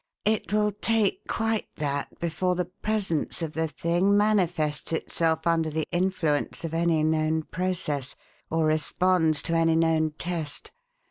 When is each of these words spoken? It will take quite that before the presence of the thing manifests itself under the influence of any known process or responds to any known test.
It 0.25 0.51
will 0.51 0.71
take 0.71 1.27
quite 1.27 1.67
that 1.75 2.17
before 2.19 2.55
the 2.55 2.65
presence 2.65 3.43
of 3.43 3.53
the 3.53 3.67
thing 3.67 4.17
manifests 4.17 4.91
itself 4.93 5.45
under 5.45 5.69
the 5.69 5.85
influence 5.91 6.63
of 6.63 6.73
any 6.73 7.03
known 7.03 7.43
process 7.43 8.15
or 8.49 8.65
responds 8.65 9.43
to 9.43 9.53
any 9.53 9.75
known 9.75 10.13
test. 10.17 10.71